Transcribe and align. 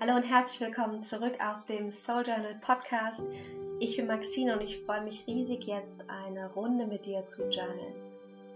Hallo 0.00 0.14
und 0.14 0.22
herzlich 0.22 0.60
willkommen 0.60 1.02
zurück 1.02 1.36
auf 1.44 1.66
dem 1.66 1.90
Soul 1.90 2.22
Journal 2.24 2.54
Podcast. 2.60 3.26
Ich 3.80 3.96
bin 3.96 4.06
Maxine 4.06 4.52
und 4.52 4.62
ich 4.62 4.78
freue 4.84 5.02
mich 5.02 5.26
riesig, 5.26 5.64
jetzt 5.64 6.08
eine 6.08 6.52
Runde 6.52 6.86
mit 6.86 7.04
dir 7.04 7.26
zu 7.26 7.48
journalen. 7.48 7.96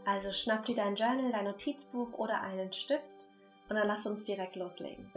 Also 0.05 0.31
schnapp 0.31 0.65
dir 0.67 0.77
dein 0.77 0.95
Journal, 0.95 1.33
dein 1.33 1.47
Notizbuch 1.47 2.13
oder 2.13 2.41
einen 2.43 2.73
Stift 2.73 3.03
und 3.69 3.75
dann 3.75 3.89
lass 3.89 4.07
uns 4.07 4.25
direkt 4.25 4.55
loslegen. 4.55 5.11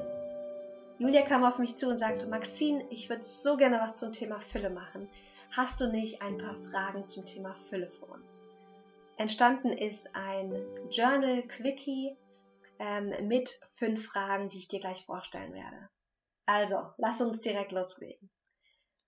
Julia 0.97 1.21
kam 1.21 1.43
auf 1.43 1.59
mich 1.59 1.77
zu 1.77 1.89
und 1.89 1.99
sagte, 1.99 2.25
Maxine, 2.25 2.83
ich 2.89 3.07
würde 3.07 3.23
so 3.23 3.55
gerne 3.55 3.79
was 3.79 3.97
zum 3.97 4.11
Thema 4.11 4.39
Fülle 4.39 4.71
machen. 4.71 5.07
Hast 5.51 5.79
du 5.79 5.85
nicht 5.85 6.23
ein 6.23 6.39
paar 6.39 6.55
Fragen 6.71 7.07
zum 7.07 7.23
Thema 7.25 7.53
Fülle 7.69 7.87
für 7.87 8.05
uns? 8.05 8.47
Entstanden 9.17 9.69
ist 9.69 10.09
ein 10.15 10.55
Journal 10.89 11.43
Quickie 11.43 12.17
ähm, 12.79 13.13
mit 13.27 13.59
fünf 13.75 14.07
Fragen, 14.07 14.49
die 14.49 14.57
ich 14.57 14.67
dir 14.67 14.79
gleich 14.79 15.05
vorstellen 15.05 15.53
werde. 15.53 15.87
Also, 16.45 16.93
lass 16.97 17.21
uns 17.21 17.41
direkt 17.41 17.71
loslegen. 17.71 18.29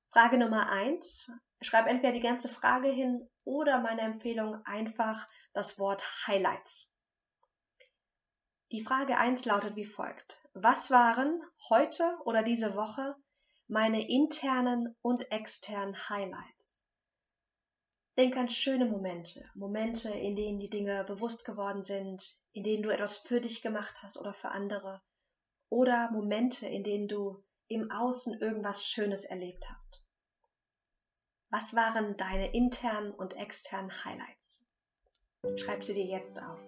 Frage 0.10 0.38
Nummer 0.38 0.72
eins. 0.72 1.32
Schreib 1.62 1.88
entweder 1.88 2.14
die 2.14 2.20
ganze 2.20 2.50
Frage 2.50 2.90
hin 2.90 3.30
oder 3.44 3.80
meine 3.80 4.02
Empfehlung 4.02 4.64
einfach 4.66 5.28
das 5.54 5.80
Wort 5.80 6.04
Highlights. 6.28 6.94
Die 8.72 8.82
Frage 8.82 9.18
eins 9.18 9.46
lautet 9.46 9.76
wie 9.76 9.86
folgt. 9.86 10.42
Was 10.54 10.92
waren 10.92 11.42
heute 11.70 12.18
oder 12.26 12.44
diese 12.44 12.76
Woche 12.76 13.16
meine 13.68 14.10
internen 14.10 14.96
und 15.02 15.32
externen 15.32 16.10
Highlights? 16.10 16.90
Denk 18.18 18.36
an 18.36 18.50
schöne 18.50 18.86
Momente, 18.86 19.50
Momente, 19.54 20.10
in 20.10 20.36
denen 20.36 20.60
die 20.60 20.70
Dinge 20.70 21.04
bewusst 21.04 21.46
geworden 21.46 21.84
sind, 21.84 22.36
in 22.52 22.64
denen 22.64 22.84
du 22.84 22.90
etwas 22.90 23.18
für 23.18 23.40
dich 23.40 23.62
gemacht 23.62 24.02
hast 24.02 24.18
oder 24.18 24.34
für 24.34 24.50
andere, 24.50 25.02
oder 25.70 26.12
Momente, 26.12 26.68
in 26.68 26.84
denen 26.84 27.08
du 27.08 27.44
im 27.68 27.92
Außen 27.92 28.40
irgendwas 28.40 28.86
Schönes 28.86 29.26
erlebt 29.26 29.66
hast. 29.70 30.04
Was 31.50 31.76
waren 31.76 32.18
deine 32.18 32.54
internen 32.54 33.12
und 33.12 33.36
externen 33.36 33.92
Highlights? 34.04 34.66
Schreib 35.58 35.84
sie 35.84 35.94
dir 35.94 36.06
jetzt 36.06 36.42
auf. 36.42 36.60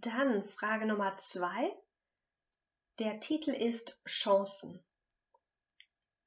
Dann 0.00 0.44
Frage 0.44 0.86
Nummer 0.86 1.16
zwei. 1.16 1.76
Der 3.00 3.18
Titel 3.18 3.50
ist 3.50 4.00
Chancen. 4.06 4.80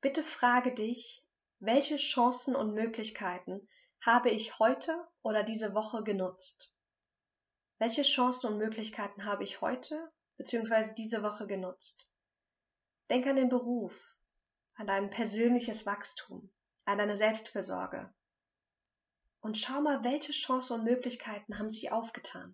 Bitte 0.02 0.24
frage 0.24 0.76
dich, 0.76 1.24
welche 1.60 1.96
Chancen 1.96 2.54
und 2.54 2.74
Möglichkeiten 2.74 3.66
habe 4.02 4.30
ich 4.30 4.60
heute 4.60 5.08
oder 5.22 5.44
diese 5.44 5.74
Woche 5.74 6.04
genutzt? 6.04 6.76
Welche 7.78 8.02
Chancen 8.02 8.52
und 8.52 8.58
Möglichkeiten 8.58 9.24
habe 9.24 9.46
ich 9.46 9.62
heute 9.62 10.12
bzw. 10.36 10.94
diese 10.98 11.24
Woche 11.24 11.48
genutzt? 11.48 12.10
Denk 13.10 13.26
an 13.26 13.38
den 13.38 13.48
Beruf, 13.48 14.18
an 14.76 14.88
dein 14.88 15.10
persönliches 15.12 15.86
Wachstum, 15.86 16.52
an 16.84 16.98
deine 16.98 17.16
Selbstfürsorge. 17.16 18.14
Und 19.40 19.58
schau 19.58 19.80
mal, 19.80 20.04
welche 20.04 20.34
Chancen 20.34 20.82
und 20.82 20.84
Möglichkeiten 20.84 21.58
haben 21.58 21.70
sich 21.70 21.94
aufgetan. 21.94 22.54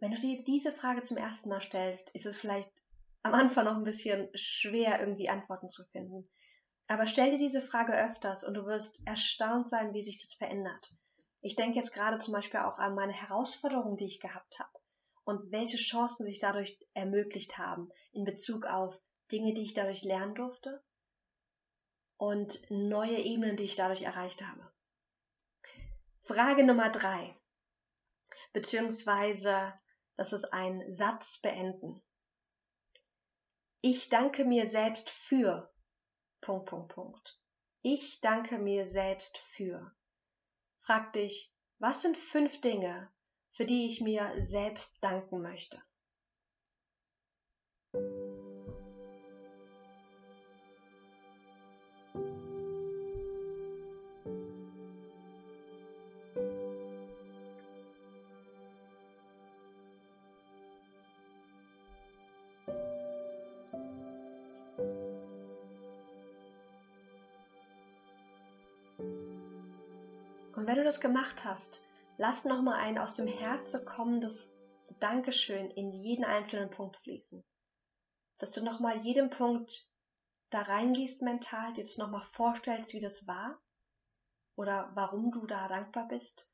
Wenn 0.00 0.12
du 0.12 0.18
dir 0.18 0.42
diese 0.42 0.72
Frage 0.72 1.02
zum 1.02 1.18
ersten 1.18 1.50
Mal 1.50 1.60
stellst, 1.60 2.10
ist 2.14 2.24
es 2.24 2.36
vielleicht 2.36 2.70
am 3.22 3.34
Anfang 3.34 3.66
noch 3.66 3.76
ein 3.76 3.84
bisschen 3.84 4.30
schwer, 4.34 4.98
irgendwie 4.98 5.28
Antworten 5.28 5.68
zu 5.68 5.84
finden. 5.92 6.26
Aber 6.86 7.06
stell 7.06 7.30
dir 7.30 7.38
diese 7.38 7.60
Frage 7.60 7.92
öfters 7.92 8.42
und 8.42 8.54
du 8.54 8.64
wirst 8.64 9.06
erstaunt 9.06 9.68
sein, 9.68 9.92
wie 9.92 10.00
sich 10.00 10.16
das 10.18 10.32
verändert. 10.32 10.94
Ich 11.42 11.54
denke 11.54 11.76
jetzt 11.76 11.92
gerade 11.92 12.18
zum 12.18 12.32
Beispiel 12.32 12.60
auch 12.60 12.78
an 12.78 12.94
meine 12.94 13.12
Herausforderungen, 13.12 13.98
die 13.98 14.06
ich 14.06 14.20
gehabt 14.20 14.58
habe 14.58 14.70
und 15.24 15.52
welche 15.52 15.76
Chancen 15.76 16.24
sich 16.24 16.38
dadurch 16.38 16.78
ermöglicht 16.94 17.58
haben 17.58 17.90
in 18.12 18.24
Bezug 18.24 18.64
auf 18.64 18.98
Dinge, 19.30 19.52
die 19.52 19.62
ich 19.62 19.74
dadurch 19.74 20.02
lernen 20.02 20.34
durfte 20.34 20.82
und 22.16 22.58
neue 22.70 23.18
Ebenen, 23.18 23.56
die 23.56 23.64
ich 23.64 23.76
dadurch 23.76 24.02
erreicht 24.02 24.42
habe. 24.46 24.72
Frage 26.22 26.64
Nummer 26.64 26.88
drei, 26.88 27.36
beziehungsweise 28.52 29.74
das 30.20 30.34
ist 30.34 30.52
ein 30.52 30.84
Satz 30.92 31.40
beenden. 31.40 32.02
Ich 33.80 34.10
danke 34.10 34.44
mir 34.44 34.66
selbst 34.66 35.08
für. 35.08 35.72
Punkt, 36.42 36.66
Punkt, 36.66 36.92
Punkt. 36.92 37.40
Ich 37.80 38.20
danke 38.20 38.58
mir 38.58 38.86
selbst 38.86 39.38
für. 39.38 39.96
Frag 40.82 41.14
dich, 41.14 41.54
was 41.78 42.02
sind 42.02 42.18
fünf 42.18 42.60
Dinge, 42.60 43.10
für 43.52 43.64
die 43.64 43.86
ich 43.86 44.02
mir 44.02 44.34
selbst 44.42 45.02
danken 45.02 45.40
möchte? 45.40 45.82
Und 70.60 70.66
wenn 70.66 70.76
du 70.76 70.84
das 70.84 71.00
gemacht 71.00 71.42
hast, 71.42 71.82
lass 72.18 72.44
nochmal 72.44 72.80
ein 72.80 72.98
aus 72.98 73.14
dem 73.14 73.26
Herzen 73.26 73.82
kommendes 73.86 74.52
Dankeschön 74.98 75.70
in 75.70 75.90
jeden 75.90 76.22
einzelnen 76.22 76.68
Punkt 76.68 76.98
fließen. 76.98 77.42
Dass 78.36 78.50
du 78.50 78.62
nochmal 78.62 78.98
jedem 78.98 79.30
Punkt 79.30 79.88
da 80.50 80.60
reingehst 80.60 81.22
mental, 81.22 81.72
dir 81.72 81.82
das 81.82 81.96
nochmal 81.96 82.24
vorstellst, 82.34 82.92
wie 82.92 83.00
das 83.00 83.26
war 83.26 83.58
oder 84.54 84.90
warum 84.92 85.32
du 85.32 85.46
da 85.46 85.66
dankbar 85.66 86.08
bist 86.08 86.52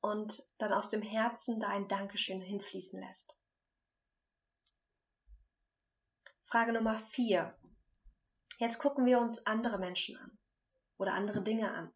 und 0.00 0.48
dann 0.58 0.72
aus 0.72 0.88
dem 0.88 1.02
Herzen 1.02 1.58
da 1.58 1.66
ein 1.66 1.88
Dankeschön 1.88 2.40
hinfließen 2.40 3.00
lässt. 3.00 3.36
Frage 6.44 6.72
Nummer 6.72 7.00
vier. 7.00 7.58
Jetzt 8.58 8.78
gucken 8.78 9.04
wir 9.06 9.18
uns 9.18 9.44
andere 9.44 9.78
Menschen 9.78 10.16
an 10.18 10.38
oder 10.98 11.14
andere 11.14 11.42
Dinge 11.42 11.74
an 11.74 11.92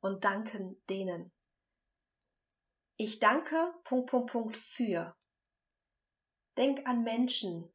und 0.00 0.24
danken 0.24 0.80
denen. 0.88 1.32
Ich 2.96 3.20
danke 3.20 3.74
Punkt, 3.84 4.10
Punkt, 4.10 4.32
Punkt 4.32 4.56
für. 4.56 5.16
Denk 6.56 6.86
an 6.86 7.04
Menschen 7.04 7.72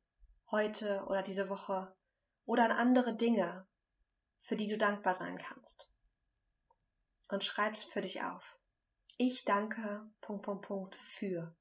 heute 0.51 1.03
oder 1.07 1.23
diese 1.23 1.49
Woche 1.49 1.95
oder 2.45 2.65
an 2.65 2.71
andere 2.71 3.15
Dinge, 3.15 3.67
für 4.41 4.55
die 4.55 4.67
du 4.67 4.77
dankbar 4.77 5.13
sein 5.13 5.37
kannst. 5.37 5.89
Und 7.29 7.43
schreib's 7.43 7.83
für 7.83 8.01
dich 8.01 8.21
auf. 8.23 8.59
Ich 9.17 9.45
danke 9.45 10.05
Punkt, 10.21 10.43
Punkt, 10.43 10.67
Punkt 10.67 10.95
für. 10.95 11.55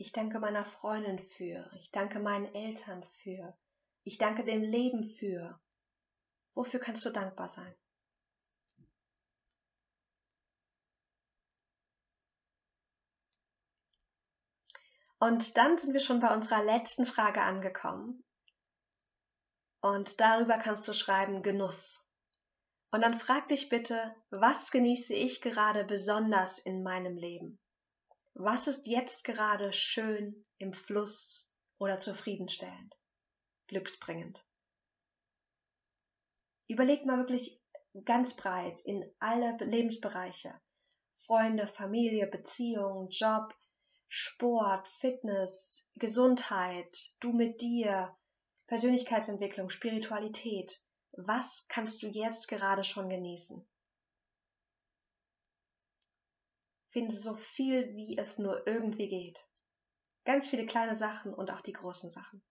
Ich 0.00 0.12
danke 0.12 0.38
meiner 0.38 0.64
Freundin 0.64 1.18
für. 1.18 1.68
Ich 1.74 1.90
danke 1.90 2.20
meinen 2.20 2.54
Eltern 2.54 3.02
für. 3.02 3.58
Ich 4.04 4.16
danke 4.16 4.44
dem 4.44 4.62
Leben 4.62 5.02
für. 5.02 5.60
Wofür 6.54 6.78
kannst 6.78 7.04
du 7.04 7.10
dankbar 7.10 7.48
sein? 7.48 7.74
Und 15.18 15.56
dann 15.56 15.76
sind 15.78 15.92
wir 15.92 16.00
schon 16.00 16.20
bei 16.20 16.32
unserer 16.32 16.62
letzten 16.62 17.04
Frage 17.04 17.42
angekommen. 17.42 18.22
Und 19.80 20.20
darüber 20.20 20.58
kannst 20.58 20.86
du 20.86 20.92
schreiben 20.92 21.42
Genuss. 21.42 22.06
Und 22.92 23.00
dann 23.00 23.18
frag 23.18 23.48
dich 23.48 23.68
bitte, 23.68 24.14
was 24.30 24.70
genieße 24.70 25.12
ich 25.14 25.40
gerade 25.40 25.84
besonders 25.84 26.60
in 26.60 26.84
meinem 26.84 27.16
Leben? 27.16 27.58
Was 28.40 28.68
ist 28.68 28.86
jetzt 28.86 29.24
gerade 29.24 29.72
schön 29.72 30.46
im 30.58 30.72
Fluss 30.72 31.50
oder 31.76 31.98
zufriedenstellend, 31.98 32.94
glücksbringend? 33.66 34.46
Überleg 36.68 37.04
mal 37.04 37.18
wirklich 37.18 37.60
ganz 38.04 38.36
breit 38.36 38.78
in 38.84 39.04
alle 39.18 39.56
Lebensbereiche. 39.58 40.54
Freunde, 41.16 41.66
Familie, 41.66 42.28
Beziehung, 42.28 43.08
Job, 43.10 43.52
Sport, 44.06 44.86
Fitness, 45.00 45.84
Gesundheit, 45.96 46.96
du 47.18 47.32
mit 47.32 47.60
dir, 47.60 48.16
Persönlichkeitsentwicklung, 48.68 49.68
Spiritualität. 49.68 50.80
Was 51.10 51.66
kannst 51.66 52.04
du 52.04 52.06
jetzt 52.06 52.46
gerade 52.46 52.84
schon 52.84 53.08
genießen? 53.08 53.68
Finde 56.90 57.14
so 57.14 57.34
viel, 57.34 57.94
wie 57.94 58.16
es 58.16 58.38
nur 58.38 58.66
irgendwie 58.66 59.08
geht. 59.08 59.46
Ganz 60.24 60.48
viele 60.48 60.66
kleine 60.66 60.96
Sachen 60.96 61.34
und 61.34 61.50
auch 61.50 61.60
die 61.60 61.72
großen 61.72 62.10
Sachen. 62.10 62.42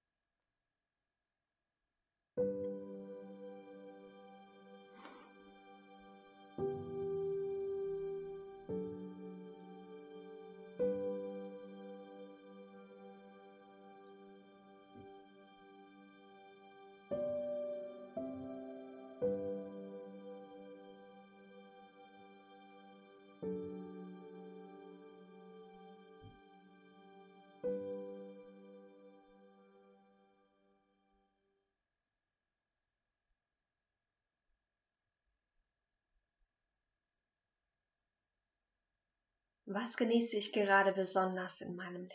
Was 39.69 39.97
genieße 39.97 40.37
ich 40.37 40.53
gerade 40.53 40.93
besonders 40.93 41.59
in 41.59 41.75
meinem 41.75 42.03
Leben? 42.03 42.13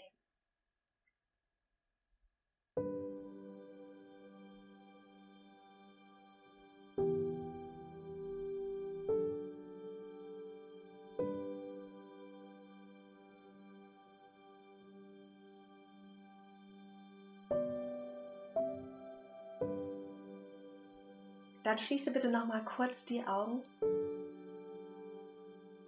Dann 21.62 21.78
schließe 21.78 22.12
bitte 22.12 22.30
noch 22.30 22.46
mal 22.46 22.64
kurz 22.64 23.04
die 23.04 23.22
Augen 23.26 23.62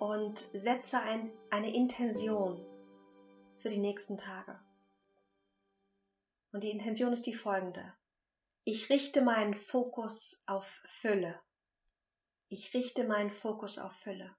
und 0.04 0.50
setze 0.52 1.00
ein, 1.00 1.32
eine 1.48 1.74
Intention 1.74 2.62
für 3.56 3.70
die 3.70 3.78
nächsten 3.78 4.18
Tage. 4.18 4.60
Und 6.52 6.62
die 6.62 6.70
Intention 6.70 7.14
ist 7.14 7.24
die 7.24 7.32
folgende. 7.32 7.94
Ich 8.64 8.90
richte 8.90 9.22
meinen 9.22 9.54
Fokus 9.54 10.42
auf 10.44 10.82
Fülle. 10.84 11.40
Ich 12.48 12.74
richte 12.74 13.04
meinen 13.04 13.30
Fokus 13.30 13.78
auf 13.78 13.94
Fülle. 13.94 14.36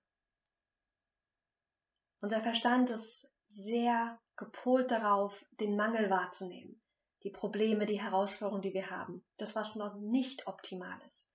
Unser 2.21 2.41
Verstand 2.41 2.91
ist 2.91 3.27
sehr 3.49 4.19
gepolt 4.35 4.91
darauf, 4.91 5.43
den 5.59 5.75
Mangel 5.75 6.11
wahrzunehmen, 6.11 6.79
die 7.23 7.31
Probleme, 7.31 7.87
die 7.87 8.01
Herausforderungen, 8.01 8.61
die 8.61 8.73
wir 8.75 8.91
haben, 8.91 9.25
das, 9.37 9.55
was 9.55 9.75
noch 9.75 9.95
nicht 9.95 10.45
optimal 10.45 11.01
ist. 11.07 11.27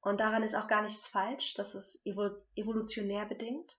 Und 0.00 0.20
daran 0.20 0.42
ist 0.42 0.54
auch 0.54 0.68
gar 0.68 0.82
nichts 0.82 1.08
falsch, 1.08 1.54
das 1.54 1.74
ist 1.74 2.00
evolutionär 2.54 3.24
bedingt. 3.26 3.76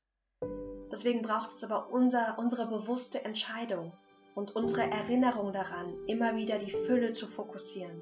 Deswegen 0.91 1.21
braucht 1.21 1.51
es 1.51 1.63
aber 1.63 1.89
unser, 1.89 2.37
unsere 2.39 2.67
bewusste 2.67 3.23
Entscheidung 3.23 3.93
und 4.35 4.55
unsere 4.55 4.89
Erinnerung 4.89 5.53
daran, 5.53 5.93
immer 6.07 6.35
wieder 6.35 6.57
die 6.57 6.71
Fülle 6.71 7.11
zu 7.11 7.27
fokussieren. 7.27 8.01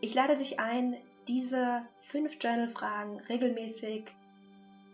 Ich 0.00 0.14
lade 0.14 0.34
dich 0.34 0.60
ein, 0.60 0.96
diese 1.28 1.82
fünf 2.00 2.36
Journal-Fragen 2.40 3.20
regelmäßig, 3.28 4.04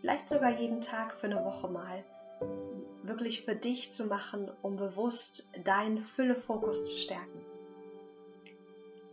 vielleicht 0.01 0.29
sogar 0.29 0.59
jeden 0.59 0.81
Tag 0.81 1.15
für 1.15 1.27
eine 1.27 1.45
Woche 1.45 1.69
mal, 1.69 2.05
wirklich 3.03 3.43
für 3.43 3.55
dich 3.55 3.93
zu 3.93 4.07
machen, 4.07 4.51
um 4.63 4.77
bewusst 4.77 5.49
deinen 5.65 5.99
Fülle-Fokus 5.99 6.85
zu 6.85 6.97
stärken. 6.97 7.45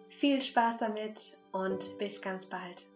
Viel 0.10 0.42
Spaß 0.42 0.78
damit 0.78 1.38
und 1.52 1.98
bis 1.98 2.22
ganz 2.22 2.46
bald. 2.46 2.91